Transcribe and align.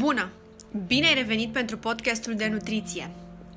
Bună! 0.00 0.30
Bine 0.86 1.06
ai 1.06 1.14
revenit 1.14 1.52
pentru 1.52 1.78
podcastul 1.78 2.34
de 2.34 2.48
nutriție. 2.48 3.10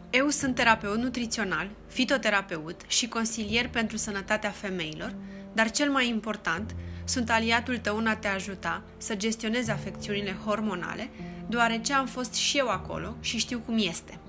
Eu 0.10 0.30
sunt 0.30 0.56
terapeut 0.56 0.98
nutrițional, 0.98 1.70
fitoterapeut 1.88 2.82
și 2.88 3.08
consilier 3.08 3.70
pentru 3.70 3.98
sănătatea 3.98 4.50
femeilor, 4.50 5.16
dar 5.54 5.72
cel 5.72 5.92
mai 5.92 6.08
important, 6.08 6.76
sunt 7.04 7.30
aliatul 7.30 7.78
tău 7.78 7.98
în 7.98 8.08
a 8.08 8.16
te 8.16 8.28
ajuta 8.28 8.84
să 8.98 9.16
gestionezi 9.16 9.72
afecțiunile 9.72 10.36
hormonale, 10.46 11.10
deoarece 11.50 11.94
am 11.94 12.06
fost 12.06 12.34
și 12.34 12.58
eu 12.58 12.68
acolo 12.68 13.16
și 13.20 13.38
știu 13.38 13.60
cum 13.66 13.78
este. 13.78 14.20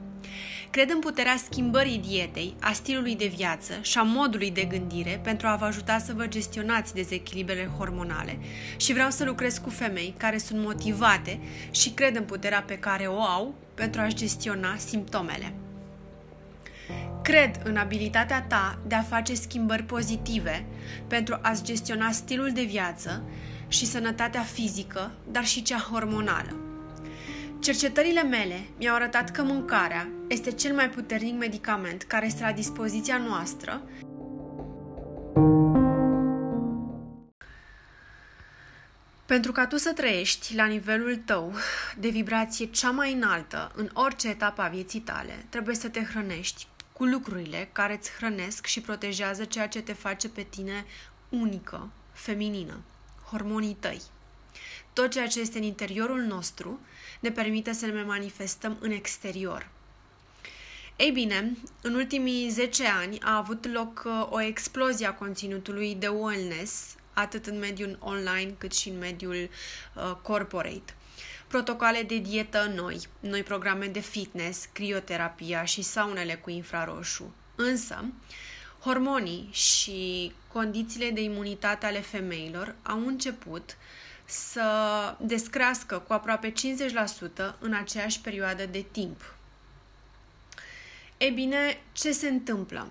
Cred 0.75 0.91
în 0.91 0.98
puterea 0.98 1.36
schimbării 1.36 1.98
dietei, 1.98 2.54
a 2.61 2.72
stilului 2.72 3.16
de 3.16 3.27
viață 3.36 3.73
și 3.80 3.98
a 3.98 4.02
modului 4.02 4.50
de 4.50 4.64
gândire 4.64 5.20
pentru 5.23 5.46
a 5.46 5.56
vă 5.56 5.64
ajuta 5.64 5.98
să 5.98 6.12
vă 6.16 6.27
gestionați 6.27 6.95
dezechilibrele 6.95 7.70
hormonale 7.79 8.38
și 8.77 8.92
vreau 8.92 9.10
să 9.10 9.24
lucrez 9.24 9.59
cu 9.59 9.70
femei 9.70 10.15
care 10.16 10.38
sunt 10.38 10.60
motivate 10.60 11.41
și 11.70 11.91
cred 11.91 12.16
în 12.16 12.23
puterea 12.23 12.62
pe 12.62 12.79
care 12.79 13.06
o 13.06 13.23
au 13.23 13.55
pentru 13.74 14.01
a-și 14.01 14.15
gestiona 14.15 14.77
simptomele. 14.77 15.52
Cred 17.23 17.60
în 17.65 17.77
abilitatea 17.77 18.43
ta 18.43 18.79
de 18.87 18.95
a 18.95 19.02
face 19.02 19.34
schimbări 19.34 19.82
pozitive 19.82 20.65
pentru 21.06 21.38
a-ți 21.43 21.65
gestiona 21.65 22.10
stilul 22.10 22.51
de 22.52 22.62
viață 22.62 23.23
și 23.68 23.87
sănătatea 23.87 24.43
fizică, 24.43 25.12
dar 25.30 25.45
și 25.45 25.62
cea 25.62 25.88
hormonală. 25.91 26.73
Cercetările 27.64 28.23
mele 28.23 28.66
mi-au 28.78 28.95
arătat 28.95 29.30
că 29.30 29.42
mâncarea 29.42 30.09
este 30.28 30.50
cel 30.50 30.74
mai 30.74 30.91
puternic 30.91 31.34
medicament 31.34 32.02
care 32.02 32.27
este 32.27 32.42
la 32.42 32.52
dispoziția 32.52 33.18
noastră 33.18 33.82
Pentru 39.27 39.52
ca 39.52 39.66
tu 39.66 39.77
să 39.77 39.92
trăiești 39.92 40.54
la 40.54 40.64
nivelul 40.64 41.16
tău 41.16 41.54
de 41.98 42.09
vibrație 42.09 42.66
cea 42.66 42.90
mai 42.90 43.12
înaltă 43.12 43.73
în 43.74 43.90
orice 43.93 44.28
etapă 44.28 44.62
a 44.62 44.68
vieții 44.68 45.01
tale, 45.01 45.46
trebuie 45.49 45.74
să 45.74 45.88
te 45.88 46.04
hrănești 46.04 46.66
cu 46.93 47.04
lucrurile 47.04 47.68
care 47.73 47.95
îți 47.95 48.10
hrănesc 48.16 48.66
și 48.66 48.80
protejează 48.80 49.45
ceea 49.45 49.68
ce 49.68 49.82
te 49.82 49.93
face 49.93 50.28
pe 50.28 50.43
tine 50.43 50.84
unică, 51.28 51.90
feminină, 52.12 52.80
hormonii 53.30 53.76
tăi. 53.80 54.02
Tot 54.95 55.10
ceea 55.10 55.26
ce 55.26 55.40
este 55.40 55.59
în 55.59 55.64
interiorul 55.64 56.20
nostru 56.20 56.80
ne 57.20 57.30
permite 57.30 57.73
să 57.73 57.87
ne 57.87 58.02
manifestăm 58.02 58.76
în 58.80 58.90
exterior. 58.90 59.68
Ei 60.96 61.10
bine, 61.10 61.56
în 61.80 61.95
ultimii 61.95 62.48
10 62.48 62.87
ani 62.87 63.20
a 63.20 63.37
avut 63.37 63.72
loc 63.72 64.03
uh, 64.06 64.26
o 64.31 64.41
explozie 64.41 65.06
a 65.06 65.15
conținutului 65.15 65.94
de 65.94 66.09
wellness, 66.09 66.94
atât 67.12 67.47
în 67.47 67.59
mediul 67.59 67.97
online 68.00 68.54
cât 68.59 68.72
și 68.75 68.88
în 68.88 68.98
mediul 68.98 69.48
uh, 69.94 70.16
corporate. 70.22 70.94
Protocoale 71.47 72.03
de 72.03 72.19
dietă 72.19 72.72
noi, 72.75 73.00
noi 73.20 73.42
programe 73.42 73.87
de 73.87 74.00
fitness, 74.00 74.69
crioterapia 74.72 75.65
și 75.65 75.82
saunele 75.82 76.34
cu 76.34 76.50
infraroșu. 76.50 77.34
Însă, 77.54 78.04
hormonii 78.81 79.48
și 79.53 80.32
condițiile 80.53 81.10
de 81.10 81.22
imunitate 81.22 81.87
ale 81.87 82.00
femeilor 82.00 82.75
au 82.82 83.06
început 83.06 83.76
să 84.27 85.17
descrească 85.21 85.99
cu 85.99 86.12
aproape 86.12 86.53
50% 86.53 86.55
în 87.59 87.72
aceeași 87.72 88.21
perioadă 88.21 88.67
de 88.67 88.84
timp. 88.91 89.34
E 91.17 91.31
bine, 91.31 91.81
ce 91.93 92.12
se 92.12 92.28
întâmplă? 92.28 92.91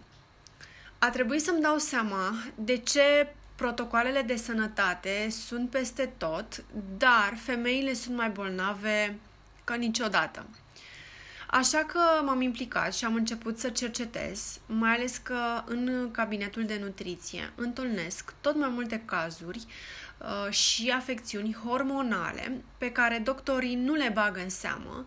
A 0.97 1.09
trebuit 1.09 1.41
să-mi 1.41 1.61
dau 1.61 1.77
seama 1.77 2.33
de 2.55 2.77
ce 2.77 3.33
protocoalele 3.55 4.21
de 4.21 4.35
sănătate 4.35 5.27
sunt 5.29 5.69
peste 5.69 6.05
tot, 6.17 6.63
dar 6.97 7.33
femeile 7.43 7.93
sunt 7.93 8.15
mai 8.15 8.29
bolnave 8.29 9.19
ca 9.63 9.73
niciodată. 9.73 10.45
Așa 11.55 11.77
că 11.77 11.99
m-am 12.25 12.41
implicat 12.41 12.93
și 12.93 13.05
am 13.05 13.15
început 13.15 13.59
să 13.59 13.69
cercetez, 13.69 14.59
mai 14.65 14.93
ales 14.93 15.17
că 15.17 15.63
în 15.65 16.09
cabinetul 16.11 16.65
de 16.65 16.79
nutriție 16.81 17.51
întâlnesc 17.55 18.33
tot 18.41 18.55
mai 18.55 18.69
multe 18.69 19.01
cazuri 19.05 19.65
uh, 20.17 20.51
și 20.53 20.89
afecțiuni 20.89 21.57
hormonale 21.63 22.63
pe 22.77 22.91
care 22.91 23.21
doctorii 23.23 23.75
nu 23.75 23.93
le 23.93 24.11
bagă 24.13 24.39
în 24.39 24.49
seamă, 24.49 25.05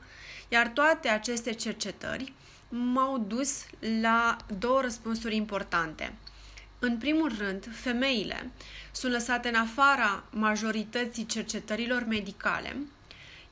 iar 0.48 0.68
toate 0.68 1.08
aceste 1.08 1.52
cercetări 1.52 2.32
m-au 2.68 3.18
dus 3.18 3.66
la 4.00 4.36
două 4.58 4.80
răspunsuri 4.80 5.36
importante. 5.36 6.14
În 6.78 6.98
primul 6.98 7.32
rând, 7.38 7.68
femeile 7.72 8.50
sunt 8.92 9.12
lăsate 9.12 9.48
în 9.48 9.54
afara 9.54 10.24
majorității 10.30 11.26
cercetărilor 11.26 12.04
medicale, 12.08 12.76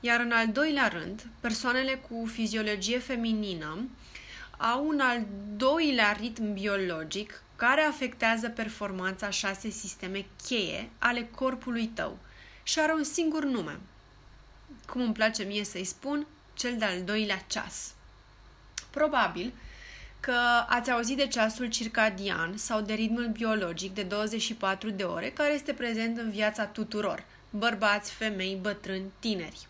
iar 0.05 0.19
în 0.19 0.31
al 0.31 0.47
doilea 0.47 0.87
rând, 0.87 1.27
persoanele 1.39 1.93
cu 2.09 2.25
fiziologie 2.25 2.99
feminină 2.99 3.89
au 4.57 4.87
un 4.87 4.99
al 4.99 5.25
doilea 5.55 6.11
ritm 6.19 6.53
biologic 6.53 7.41
care 7.55 7.81
afectează 7.81 8.49
performanța 8.49 9.29
șase 9.29 9.69
sisteme 9.69 10.25
cheie 10.47 10.89
ale 10.97 11.29
corpului 11.35 11.87
tău 11.87 12.17
și 12.63 12.79
are 12.79 12.93
un 12.93 13.03
singur 13.03 13.45
nume. 13.45 13.79
Cum 14.87 15.01
îmi 15.01 15.13
place 15.13 15.43
mie 15.43 15.63
să-i 15.63 15.83
spun, 15.83 16.27
cel 16.53 16.77
de-al 16.77 17.03
doilea 17.03 17.43
ceas. 17.47 17.93
Probabil 18.89 19.53
că 20.19 20.65
ați 20.67 20.91
auzit 20.91 21.17
de 21.17 21.27
ceasul 21.27 21.65
circadian 21.65 22.57
sau 22.57 22.81
de 22.81 22.93
ritmul 22.93 23.27
biologic 23.27 23.93
de 23.93 24.03
24 24.03 24.89
de 24.89 25.03
ore 25.03 25.29
care 25.29 25.53
este 25.53 25.73
prezent 25.73 26.17
în 26.17 26.29
viața 26.29 26.65
tuturor, 26.65 27.23
bărbați, 27.49 28.11
femei, 28.11 28.57
bătrâni, 28.61 29.11
tineri. 29.19 29.67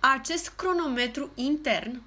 Acest 0.00 0.48
cronometru 0.48 1.30
intern 1.34 2.02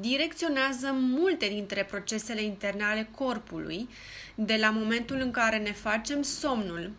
direcționează 0.00 0.92
multe 0.92 1.46
dintre 1.48 1.84
procesele 1.84 2.42
interne 2.42 2.84
ale 2.84 3.08
corpului, 3.14 3.88
de 4.34 4.56
la 4.56 4.70
momentul 4.70 5.16
în 5.16 5.30
care 5.30 5.58
ne 5.58 5.72
facem 5.72 6.22
somnul, 6.22 6.90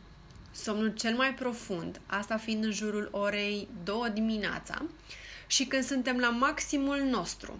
somnul 0.51 0.93
cel 0.93 1.15
mai 1.15 1.33
profund, 1.33 2.01
asta 2.05 2.37
fiind 2.37 2.63
în 2.63 2.71
jurul 2.71 3.09
orei 3.11 3.67
2 3.83 4.09
dimineața, 4.13 4.85
și 5.47 5.65
când 5.65 5.83
suntem 5.83 6.17
la 6.17 6.29
maximul 6.29 6.97
nostru, 6.97 7.59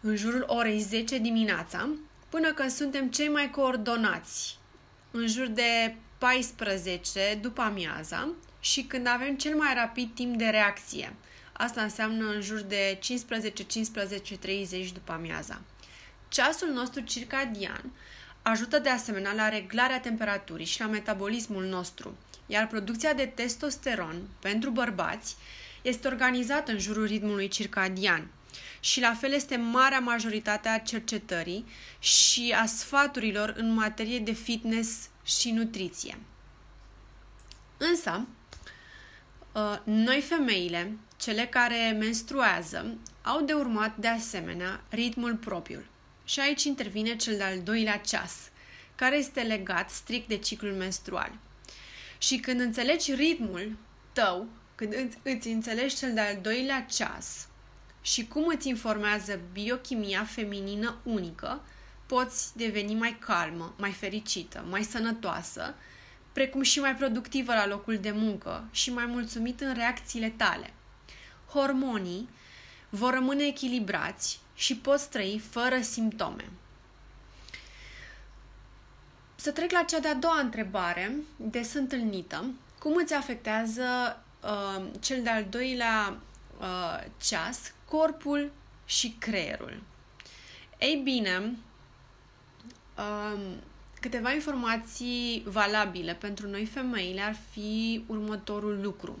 în 0.00 0.16
jurul 0.16 0.44
orei 0.46 0.78
10 0.78 1.18
dimineața, 1.18 1.88
până 2.28 2.52
când 2.52 2.70
suntem 2.70 3.10
cei 3.10 3.28
mai 3.28 3.50
coordonați, 3.50 4.58
în 5.10 5.26
jur 5.26 5.46
de 5.46 5.94
14 6.18 7.38
după 7.40 7.60
amiaza 7.60 8.28
și 8.60 8.82
când 8.82 9.06
avem 9.06 9.36
cel 9.36 9.56
mai 9.56 9.74
rapid 9.74 10.14
timp 10.14 10.36
de 10.36 10.46
reacție. 10.46 11.14
Asta 11.62 11.82
înseamnă 11.82 12.24
în 12.34 12.40
jur 12.40 12.60
de 12.60 12.98
15-15-30 12.98 13.02
după 14.92 15.12
amiaza. 15.12 15.60
Ceasul 16.28 16.68
nostru 16.68 17.00
circadian 17.00 17.92
ajută 18.42 18.78
de 18.78 18.88
asemenea 18.88 19.32
la 19.32 19.48
reglarea 19.48 20.00
temperaturii 20.00 20.66
și 20.66 20.80
la 20.80 20.86
metabolismul 20.86 21.64
nostru, 21.64 22.16
iar 22.46 22.66
producția 22.66 23.12
de 23.12 23.26
testosteron 23.26 24.28
pentru 24.38 24.70
bărbați 24.70 25.36
este 25.82 26.08
organizată 26.08 26.72
în 26.72 26.78
jurul 26.78 27.06
ritmului 27.06 27.48
circadian– 27.48 28.28
și 28.80 29.00
la 29.00 29.14
fel 29.14 29.32
este 29.32 29.56
marea 29.56 30.00
majoritate 30.00 30.68
a 30.68 30.78
cercetării 30.78 31.64
și 31.98 32.54
a 32.60 32.66
sfaturilor 32.66 33.54
în 33.56 33.74
materie 33.74 34.18
de 34.18 34.32
fitness 34.32 35.08
și 35.24 35.50
nutriție. 35.50 36.18
Însă, 37.76 38.10
uh, 38.18 38.39
noi 39.84 40.20
femeile, 40.20 40.96
cele 41.16 41.46
care 41.46 41.96
menstruează, 41.98 42.96
au 43.22 43.40
de 43.40 43.52
urmat 43.52 43.96
de 43.96 44.08
asemenea 44.08 44.84
ritmul 44.88 45.36
propriu. 45.36 45.84
Și 46.24 46.40
aici 46.40 46.64
intervine 46.64 47.16
cel 47.16 47.36
de-al 47.36 47.60
doilea 47.62 47.98
ceas, 47.98 48.34
care 48.94 49.16
este 49.16 49.40
legat 49.40 49.90
strict 49.90 50.28
de 50.28 50.36
ciclul 50.36 50.72
menstrual. 50.72 51.32
Și 52.18 52.38
când 52.38 52.60
înțelegi 52.60 53.14
ritmul 53.14 53.76
tău, 54.12 54.46
când 54.74 55.18
îți 55.22 55.48
înțelegi 55.48 55.96
cel 55.96 56.14
de-al 56.14 56.38
doilea 56.42 56.82
ceas, 56.82 57.48
și 58.02 58.26
cum 58.26 58.46
îți 58.46 58.68
informează 58.68 59.40
biochimia 59.52 60.24
feminină 60.24 60.96
unică, 61.02 61.62
poți 62.06 62.56
deveni 62.56 62.94
mai 62.94 63.16
calmă, 63.18 63.74
mai 63.78 63.92
fericită, 63.92 64.64
mai 64.68 64.82
sănătoasă, 64.82 65.74
precum 66.32 66.62
și 66.62 66.80
mai 66.80 66.94
productivă 66.94 67.54
la 67.54 67.66
locul 67.66 67.98
de 67.98 68.10
muncă 68.10 68.64
și 68.70 68.92
mai 68.92 69.06
mulțumit 69.06 69.60
în 69.60 69.74
reacțiile 69.74 70.28
tale. 70.28 70.72
Hormonii 71.52 72.28
vor 72.88 73.12
rămâne 73.12 73.44
echilibrați 73.44 74.40
și 74.54 74.76
poți 74.76 75.10
trăi 75.10 75.42
fără 75.50 75.80
simptome. 75.80 76.50
Să 79.34 79.50
trec 79.50 79.70
la 79.70 79.82
cea 79.82 79.98
de-a 79.98 80.14
doua 80.14 80.40
întrebare, 80.40 81.14
des 81.36 81.74
întâlnită. 81.74 82.44
Cum 82.78 82.94
îți 82.96 83.14
afectează 83.14 83.84
uh, 84.42 84.84
cel 85.00 85.22
de-al 85.22 85.46
doilea 85.50 86.16
uh, 86.60 87.04
ceas 87.22 87.72
corpul 87.84 88.52
și 88.84 89.16
creierul. 89.18 89.82
Ei 90.78 91.00
bine, 91.04 91.56
um, 92.98 93.40
câteva 94.00 94.32
informații 94.32 95.42
valabile 95.46 96.14
pentru 96.14 96.48
noi 96.48 96.64
femeile 96.66 97.20
ar 97.20 97.36
fi 97.50 98.04
următorul 98.06 98.80
lucru. 98.82 99.18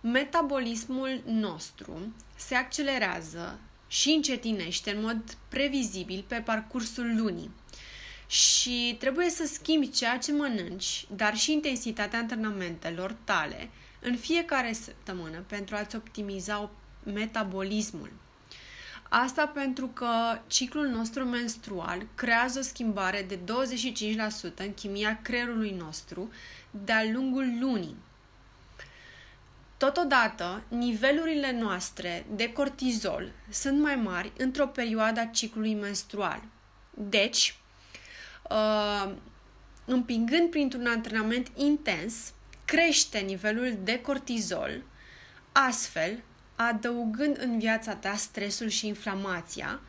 metabolismul 0.00 1.22
nostru 1.24 2.14
se 2.36 2.54
accelerează 2.54 3.58
și 3.88 4.10
încetinește 4.10 4.90
în 4.90 5.02
mod 5.02 5.36
previzibil 5.48 6.24
pe 6.28 6.42
parcursul 6.44 7.16
lunii. 7.16 7.50
Și 8.26 8.96
trebuie 8.98 9.30
să 9.30 9.46
schimbi 9.46 9.90
ceea 9.90 10.18
ce 10.18 10.32
mănânci, 10.32 11.06
dar 11.16 11.36
și 11.36 11.52
intensitatea 11.52 12.18
antrenamentelor 12.18 13.16
tale 13.24 13.68
în 14.00 14.16
fiecare 14.16 14.72
săptămână 14.72 15.44
pentru 15.46 15.76
a-ți 15.76 15.96
optimiza 15.96 16.70
metabolismul. 17.04 18.10
Asta 19.08 19.46
pentru 19.46 19.86
că 19.86 20.38
ciclul 20.46 20.86
nostru 20.86 21.24
menstrual 21.24 22.06
creează 22.14 22.58
o 22.58 22.62
schimbare 22.62 23.22
de 23.28 23.38
25% 23.38 24.54
în 24.56 24.74
chimia 24.74 25.18
creierului 25.22 25.70
nostru 25.70 26.30
de-a 26.70 27.04
lungul 27.12 27.56
lunii. 27.60 27.96
Totodată, 29.76 30.62
nivelurile 30.68 31.52
noastre 31.52 32.26
de 32.34 32.52
cortizol 32.52 33.32
sunt 33.50 33.80
mai 33.80 33.96
mari 33.96 34.32
într-o 34.36 34.66
perioadă 34.66 35.20
a 35.20 35.24
ciclului 35.24 35.74
menstrual. 35.74 36.42
Deci, 36.90 37.58
uh, 38.50 39.12
împingând 39.84 40.50
printr-un 40.50 40.86
antrenament 40.86 41.50
intens, 41.54 42.32
crește 42.64 43.18
nivelul 43.18 43.78
de 43.82 44.00
cortizol, 44.00 44.82
astfel 45.52 46.22
adăugând 46.56 47.38
în 47.40 47.58
viața 47.58 47.94
ta 47.94 48.14
stresul 48.14 48.68
și 48.68 48.86
inflamația, 48.86 49.80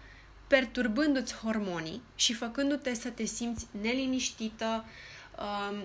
perturbându-ți 0.47 1.35
hormonii 1.35 2.01
și 2.15 2.33
făcându-te 2.33 2.93
să 2.93 3.09
te 3.09 3.25
simți 3.25 3.67
neliniștită, 3.81 4.85
um, 5.39 5.75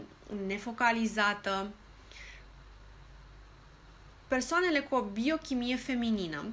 nefocalizată. 0.47 1.71
Persoanele 4.29 4.81
cu 4.81 4.95
o 4.95 5.01
biochimie 5.01 5.77
feminină 5.77 6.45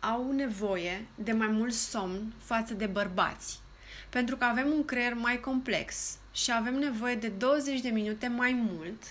au 0.00 0.32
nevoie 0.32 1.06
de 1.14 1.32
mai 1.32 1.46
mult 1.46 1.72
somn 1.72 2.32
față 2.38 2.74
de 2.74 2.86
bărbați, 2.86 3.60
pentru 4.08 4.36
că 4.36 4.44
avem 4.44 4.72
un 4.72 4.84
creier 4.84 5.14
mai 5.14 5.40
complex 5.40 6.16
și 6.32 6.52
avem 6.52 6.74
nevoie 6.74 7.14
de 7.14 7.28
20 7.28 7.80
de 7.80 7.88
minute 7.88 8.28
mai 8.28 8.52
mult 8.52 9.02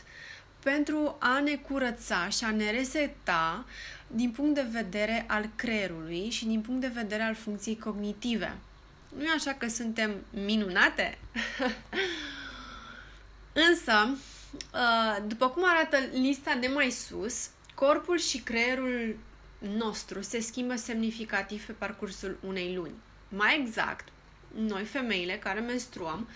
pentru 0.64 1.16
a 1.20 1.40
ne 1.40 1.56
curăța 1.56 2.30
și 2.30 2.44
a 2.44 2.52
ne 2.52 2.72
reseta 2.72 3.66
din 4.08 4.32
punct 4.32 4.56
de 4.56 4.68
vedere 4.72 5.26
al 5.28 5.50
creierului 5.56 6.30
și 6.30 6.46
din 6.46 6.62
punct 6.62 6.82
de 6.82 6.92
vedere 6.94 7.24
al 7.24 7.36
funcției 7.36 7.78
cognitive. 7.78 8.58
Nu 9.16 9.24
e 9.24 9.32
așa 9.36 9.54
că 9.54 9.68
suntem 9.68 10.16
minunate? 10.30 11.18
Însă, 13.70 14.18
uh, 14.74 15.24
după 15.28 15.50
cum 15.50 15.64
arată 15.66 15.98
lista 16.12 16.56
de 16.56 16.68
mai 16.68 16.90
sus, 16.90 17.50
corpul 17.76 18.20
și 18.20 18.40
creierul 18.40 19.18
nostru 19.60 20.22
se 20.22 20.40
schimbă 20.40 20.76
semnificativ 20.76 21.66
pe 21.66 21.72
parcursul 21.72 22.38
unei 22.48 22.76
luni. 22.76 22.94
Mai 23.30 23.60
exact, 23.60 24.08
noi 24.56 24.84
femeile 24.84 25.34
care 25.34 25.60
menstruăm 25.60 26.28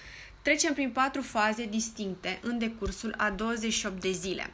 Trecem 0.43 0.73
prin 0.73 0.91
patru 0.91 1.21
faze 1.21 1.65
distincte 1.65 2.39
în 2.41 2.57
decursul 2.57 3.13
a 3.17 3.29
28 3.29 4.01
de 4.01 4.11
zile. 4.11 4.53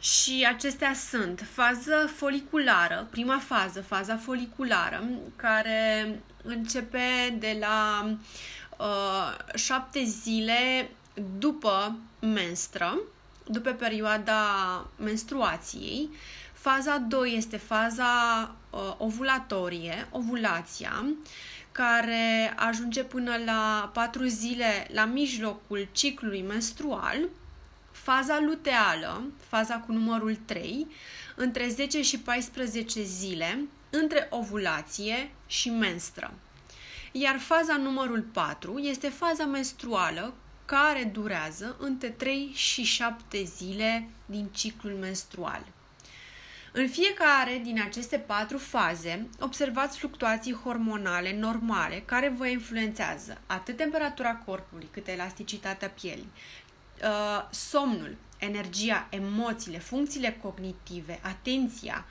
Și 0.00 0.46
acestea 0.54 0.94
sunt 1.10 1.46
fază 1.52 2.10
foliculară, 2.16 3.06
prima 3.10 3.38
fază, 3.38 3.82
faza 3.82 4.16
foliculară, 4.16 5.04
care 5.36 6.08
începe 6.42 7.36
de 7.38 7.56
la 7.60 8.08
uh, 8.78 9.54
șapte 9.54 10.04
zile 10.04 10.90
după 11.38 11.96
menstră, 12.20 12.98
după 13.46 13.70
perioada 13.70 14.44
menstruației. 14.98 16.10
Faza 16.64 16.98
2 16.98 17.34
este 17.36 17.56
faza 17.56 18.10
uh, 18.70 18.94
ovulatorie, 18.98 20.08
ovulația, 20.10 21.04
care 21.72 22.52
ajunge 22.56 23.02
până 23.02 23.36
la 23.44 23.90
4 23.94 24.24
zile 24.24 24.86
la 24.92 25.04
mijlocul 25.04 25.88
ciclului 25.92 26.42
menstrual, 26.42 27.28
faza 27.92 28.40
luteală, 28.40 29.22
faza 29.48 29.74
cu 29.78 29.92
numărul 29.92 30.38
3, 30.44 30.86
între 31.34 31.68
10 31.68 32.02
și 32.02 32.18
14 32.18 33.02
zile, 33.02 33.64
între 33.90 34.26
ovulație 34.30 35.30
și 35.46 35.70
menstră. 35.70 36.32
Iar 37.12 37.38
faza 37.38 37.76
numărul 37.76 38.20
4 38.32 38.78
este 38.78 39.08
faza 39.08 39.44
menstruală, 39.44 40.34
care 40.64 41.10
durează 41.12 41.76
între 41.78 42.08
3 42.08 42.50
și 42.54 42.82
7 42.82 43.42
zile 43.42 44.08
din 44.26 44.48
ciclul 44.52 44.92
menstrual. 45.00 45.73
În 46.76 46.88
fiecare 46.88 47.60
din 47.62 47.80
aceste 47.86 48.16
patru 48.18 48.58
faze, 48.58 49.26
observați 49.40 49.98
fluctuații 49.98 50.60
hormonale 50.64 51.36
normale 51.38 52.02
care 52.04 52.28
vă 52.36 52.46
influențează 52.46 53.40
atât 53.46 53.76
temperatura 53.76 54.34
corpului 54.34 54.88
cât 54.90 55.08
elasticitatea 55.08 55.88
pielii, 55.88 56.32
uh, 57.02 57.48
somnul, 57.50 58.16
energia, 58.38 59.06
emoțiile, 59.10 59.78
funcțiile 59.78 60.38
cognitive, 60.42 61.18
atenția, 61.22 62.04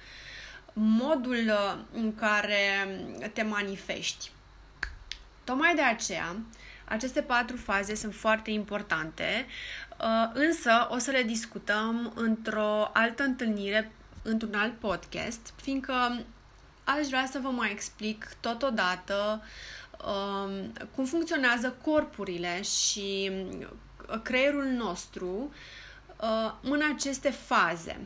modul 0.74 1.46
uh, 1.48 1.78
în 1.94 2.16
care 2.16 2.88
te 3.34 3.44
manifesti. 3.44 4.32
Tocmai 5.44 5.76
de 5.76 5.82
aceea, 5.82 6.36
aceste 6.86 7.22
patru 7.22 7.58
faze 7.58 7.96
sunt 7.96 8.14
foarte 8.14 8.52
importante, 8.52 9.46
uh, 10.00 10.32
însă 10.34 10.88
o 10.90 10.98
să 10.98 11.12
le 11.12 11.24
discutăm 11.24 12.12
într-o 12.16 12.90
altă 12.94 13.24
întâlnire 13.24 13.92
într-un 14.24 14.54
alt 14.54 14.80
podcast, 14.80 15.54
fiindcă 15.62 16.24
aș 16.84 17.08
vrea 17.08 17.28
să 17.32 17.40
vă 17.42 17.50
mai 17.50 17.72
explic 17.72 18.30
totodată 18.40 19.42
um, 20.06 20.74
cum 20.96 21.06
funcționează 21.06 21.76
corpurile 21.82 22.62
și 22.62 23.32
creierul 24.22 24.66
nostru 24.66 25.54
uh, 26.22 26.54
în 26.62 26.82
aceste 26.96 27.30
faze, 27.30 28.00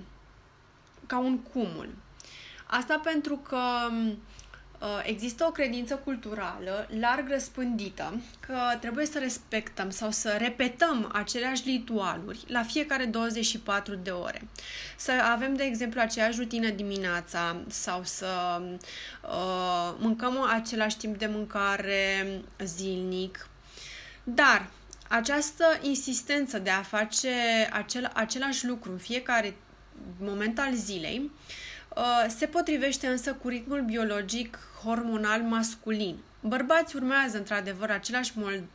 ca 1.05 1.17
un 1.17 1.39
cumul. 1.39 1.89
Asta 2.67 2.99
pentru 3.03 3.35
că 3.37 3.59
Uh, 3.59 4.13
există 5.03 5.45
o 5.47 5.51
credință 5.51 5.95
culturală 5.95 6.87
larg 6.99 7.29
răspândită 7.29 8.21
că 8.39 8.57
trebuie 8.79 9.05
să 9.05 9.19
respectăm 9.19 9.89
sau 9.89 10.11
să 10.11 10.35
repetăm 10.39 11.09
aceleași 11.13 11.61
ritualuri 11.65 12.39
la 12.47 12.63
fiecare 12.63 13.05
24 13.05 13.95
de 13.95 14.09
ore. 14.09 14.41
Să 14.97 15.11
avem, 15.31 15.55
de 15.55 15.63
exemplu, 15.63 16.01
aceeași 16.01 16.39
rutină 16.39 16.69
dimineața 16.69 17.57
sau 17.67 18.01
să 18.03 18.61
uh, 18.61 19.95
mâncăm 19.99 20.41
același 20.41 20.97
timp 20.97 21.17
de 21.17 21.25
mâncare 21.25 22.27
zilnic. 22.63 23.49
Dar 24.23 24.67
această 25.07 25.79
insistență 25.81 26.59
de 26.59 26.69
a 26.69 26.81
face 26.81 27.29
acel, 27.71 28.11
același 28.13 28.67
lucru 28.67 28.91
în 28.91 28.97
fiecare 28.97 29.55
moment 30.19 30.59
al 30.59 30.73
zilei 30.73 31.21
uh, 31.23 31.31
Uh, 31.31 31.66
se 32.27 32.45
potrivește 32.45 33.07
însă 33.07 33.33
cu 33.33 33.47
ritmul 33.47 33.81
biologic 33.81 34.59
hormonal 34.83 35.41
masculin. 35.41 36.17
Bărbații 36.39 36.99
urmează 36.99 37.37
într-adevăr 37.37 37.89
același 37.89 38.31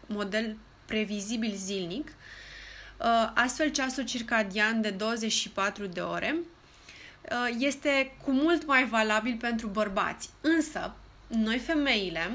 model 0.06 0.56
previzibil 0.84 1.52
zilnic, 1.56 2.08
uh, 2.08 3.30
astfel 3.34 3.68
ceasul 3.68 4.04
circadian 4.04 4.80
de 4.80 4.90
24 4.90 5.86
de 5.86 6.00
ore 6.00 6.36
uh, 6.36 7.56
este 7.58 8.16
cu 8.24 8.30
mult 8.30 8.66
mai 8.66 8.86
valabil 8.86 9.36
pentru 9.40 9.66
bărbați. 9.66 10.30
Însă, 10.40 10.94
noi 11.26 11.58
femeile 11.58 12.30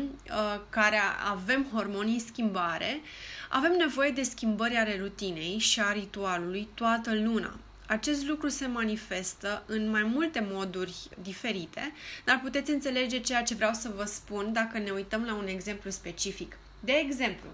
care 0.69 0.99
avem 1.31 1.67
hormonii 1.73 2.13
în 2.13 2.19
schimbare, 2.19 3.01
avem 3.49 3.71
nevoie 3.77 4.11
de 4.11 4.23
schimbări 4.23 4.75
ale 4.75 4.97
rutinei 5.01 5.57
și 5.57 5.79
a 5.79 5.91
ritualului 5.91 6.67
toată 6.73 7.13
luna. 7.13 7.57
Acest 7.87 8.25
lucru 8.25 8.47
se 8.49 8.65
manifestă 8.65 9.63
în 9.65 9.89
mai 9.89 10.03
multe 10.03 10.47
moduri 10.51 10.95
diferite, 11.21 11.93
dar 12.25 12.39
puteți 12.43 12.71
înțelege 12.71 13.19
ceea 13.19 13.43
ce 13.43 13.55
vreau 13.55 13.73
să 13.73 13.91
vă 13.95 14.03
spun 14.03 14.53
dacă 14.53 14.77
ne 14.77 14.91
uităm 14.91 15.23
la 15.23 15.33
un 15.33 15.47
exemplu 15.47 15.89
specific. 15.89 16.57
De 16.79 16.91
exemplu, 16.91 17.49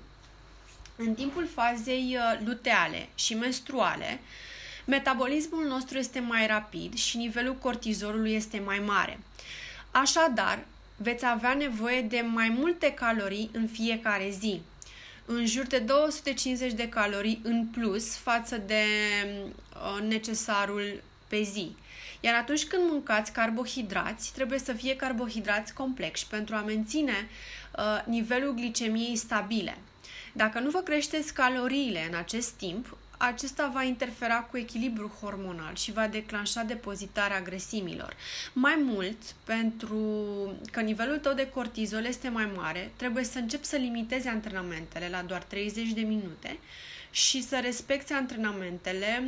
în 0.95 1.13
timpul 1.13 1.47
fazei 1.47 2.17
uh, 2.17 2.45
luteale 2.45 3.09
și 3.15 3.33
menstruale, 3.33 4.19
metabolismul 4.85 5.65
nostru 5.67 5.97
este 5.97 6.19
mai 6.19 6.47
rapid 6.47 6.93
și 6.93 7.17
nivelul 7.17 7.55
cortizolului 7.55 8.33
este 8.33 8.59
mai 8.59 8.79
mare. 8.79 9.19
Așadar, 9.91 10.65
veți 10.97 11.25
avea 11.25 11.53
nevoie 11.53 12.01
de 12.01 12.25
mai 12.27 12.49
multe 12.49 12.93
calorii 12.93 13.49
în 13.53 13.67
fiecare 13.67 14.29
zi 14.29 14.61
în 15.25 15.46
jur 15.46 15.65
de 15.65 15.80
250 15.80 16.74
de 16.74 16.89
calorii 16.89 17.39
în 17.44 17.65
plus 17.65 18.15
față 18.15 18.58
de 18.58 18.84
uh, 19.74 20.01
necesarul 20.08 21.01
pe 21.27 21.42
zi. 21.42 21.75
Iar 22.20 22.36
atunci 22.36 22.65
când 22.65 22.89
mâncați 22.89 23.32
carbohidrați, 23.32 24.34
trebuie 24.34 24.60
să 24.60 24.74
fie 24.74 24.96
carbohidrați 24.96 25.74
complexi 25.74 26.27
pentru 26.27 26.56
a 26.56 26.62
menține 26.62 27.30
uh, 27.77 28.03
nivelul 28.06 28.53
glicemiei 28.53 29.15
stabile. 29.15 29.77
Dacă 30.34 30.60
nu 30.60 30.70
vă 30.70 30.80
creșteți 30.80 31.34
caloriile 31.34 32.08
în 32.12 32.18
acest 32.18 32.50
timp, 32.50 32.98
acesta 33.25 33.72
va 33.74 33.84
interfera 33.84 34.39
cu 34.39 34.58
echilibrul 34.58 35.12
hormonal 35.20 35.75
și 35.75 35.92
va 35.92 36.08
declanșa 36.08 36.63
depozitarea 36.63 37.42
grăsimilor. 37.42 38.15
Mai 38.53 38.75
mult, 38.84 39.18
pentru 39.44 39.98
că 40.72 40.82
nivelul 40.82 41.18
tău 41.18 41.34
de 41.34 41.50
cortizol 41.50 42.06
este 42.06 42.30
mai 42.30 42.50
mare, 42.56 42.92
trebuie 42.96 43.24
să 43.24 43.38
începi 43.38 43.65
să 43.65 43.75
limitezi 43.75 44.27
antrenamentele 44.27 45.10
la 45.10 45.22
doar 45.22 45.44
30 45.44 45.89
de 45.92 46.01
minute 46.01 46.60
și 47.12 47.44
să 47.44 47.60
respecti 47.62 48.13
antrenamentele 48.13 49.24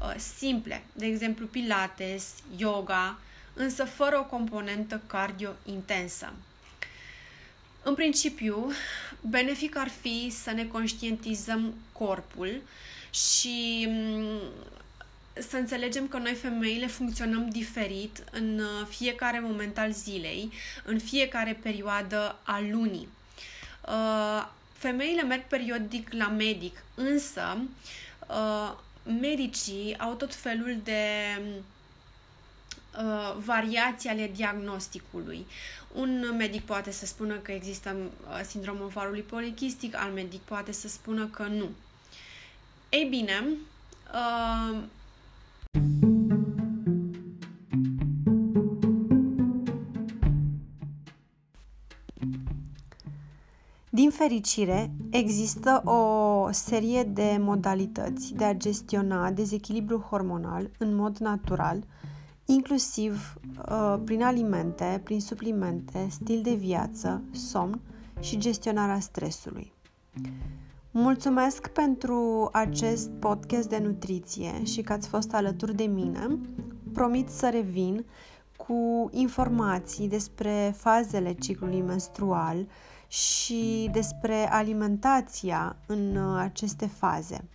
uh, 0.00 0.14
simple, 0.36 0.82
de 0.92 1.06
exemplu 1.06 1.46
pilates, 1.46 2.34
yoga, 2.56 3.18
însă 3.54 3.84
fără 3.84 4.18
o 4.18 4.24
componentă 4.24 5.02
cardio 5.06 5.50
intensă. 5.64 6.32
În 7.82 7.94
principiu, 7.94 8.70
benefic 9.20 9.76
ar 9.76 9.88
fi 10.00 10.30
să 10.42 10.50
ne 10.50 10.64
conștientizăm 10.64 11.74
corpul 11.92 12.62
și 13.14 13.86
mm, 13.88 14.40
să 15.32 15.56
înțelegem 15.56 16.08
că 16.08 16.18
noi 16.18 16.34
femeile 16.34 16.86
funcționăm 16.86 17.48
diferit 17.48 18.24
în 18.30 18.58
uh, 18.58 18.86
fiecare 18.88 19.40
moment 19.40 19.78
al 19.78 19.92
zilei, 19.92 20.52
în 20.84 20.98
fiecare 20.98 21.58
perioadă 21.62 22.38
a 22.42 22.60
lunii. 22.70 23.08
Uh, 23.88 24.48
femeile 24.72 25.22
merg 25.22 25.42
periodic 25.46 26.12
la 26.12 26.28
medic, 26.28 26.82
însă 26.94 27.58
uh, 28.28 28.72
medicii 29.20 29.98
au 29.98 30.14
tot 30.14 30.34
felul 30.34 30.78
de 30.84 31.00
uh, 32.98 33.36
variații 33.44 34.08
ale 34.08 34.30
diagnosticului. 34.34 35.46
Un 35.92 36.34
medic 36.36 36.62
poate 36.62 36.90
să 36.90 37.06
spună 37.06 37.34
că 37.34 37.52
există 37.52 37.96
uh, 38.28 38.40
sindromul 38.46 38.84
ovarului 38.84 39.20
polichistic, 39.20 39.96
alt 39.96 40.14
medic 40.14 40.40
poate 40.40 40.72
să 40.72 40.88
spună 40.88 41.26
că 41.26 41.42
nu. 41.42 41.68
Ei 42.94 43.04
bine, 43.04 43.32
uh, 44.14 44.82
Din 53.90 54.10
fericire, 54.10 54.90
există 55.10 55.82
o 55.84 56.48
serie 56.52 57.02
de 57.02 57.36
modalități 57.40 58.34
de 58.34 58.44
a 58.44 58.54
gestiona 58.54 59.30
dezechilibrul 59.30 60.00
hormonal 60.00 60.70
în 60.78 60.94
mod 60.94 61.16
natural, 61.16 61.84
inclusiv 62.44 63.34
uh, 63.68 63.96
prin 64.04 64.22
alimente, 64.22 65.00
prin 65.04 65.20
suplimente, 65.20 66.06
stil 66.10 66.42
de 66.42 66.54
viață, 66.54 67.22
somn 67.32 67.80
și 68.20 68.38
gestionarea 68.38 69.00
stresului. 69.00 69.72
Mulțumesc 70.96 71.68
pentru 71.68 72.48
acest 72.52 73.10
podcast 73.10 73.68
de 73.68 73.78
nutriție 73.78 74.64
și 74.64 74.82
că 74.82 74.92
ați 74.92 75.08
fost 75.08 75.34
alături 75.34 75.74
de 75.74 75.84
mine. 75.84 76.38
Promit 76.92 77.28
să 77.28 77.48
revin 77.52 78.04
cu 78.56 79.08
informații 79.12 80.08
despre 80.08 80.74
fazele 80.76 81.32
ciclului 81.32 81.80
menstrual, 81.80 82.66
și 83.08 83.88
despre 83.92 84.50
alimentația 84.50 85.76
în 85.86 86.16
uh, 86.16 86.38
aceste 86.38 86.86
faze. 86.86 87.48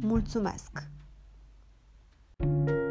Mulțumesc! 0.00 0.70
thank 2.36 2.68
you 2.68 2.83